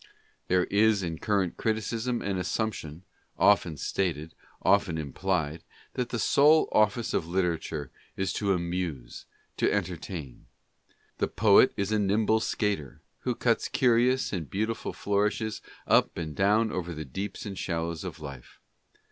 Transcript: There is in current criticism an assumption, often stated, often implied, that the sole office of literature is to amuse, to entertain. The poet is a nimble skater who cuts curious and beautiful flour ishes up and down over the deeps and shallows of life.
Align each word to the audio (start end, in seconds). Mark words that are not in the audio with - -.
There 0.47 0.63
is 0.63 1.03
in 1.03 1.19
current 1.19 1.57
criticism 1.57 2.23
an 2.23 2.39
assumption, 2.39 3.03
often 3.37 3.77
stated, 3.77 4.33
often 4.63 4.97
implied, 4.97 5.63
that 5.93 6.09
the 6.09 6.17
sole 6.17 6.67
office 6.71 7.13
of 7.13 7.27
literature 7.27 7.91
is 8.17 8.33
to 8.33 8.51
amuse, 8.51 9.27
to 9.57 9.71
entertain. 9.71 10.47
The 11.19 11.27
poet 11.27 11.71
is 11.77 11.91
a 11.91 11.99
nimble 11.99 12.39
skater 12.39 13.03
who 13.19 13.35
cuts 13.35 13.67
curious 13.67 14.33
and 14.33 14.49
beautiful 14.49 14.91
flour 14.91 15.29
ishes 15.29 15.61
up 15.85 16.17
and 16.17 16.35
down 16.35 16.71
over 16.71 16.95
the 16.95 17.05
deeps 17.05 17.45
and 17.45 17.55
shallows 17.55 18.03
of 18.03 18.19
life. 18.19 18.59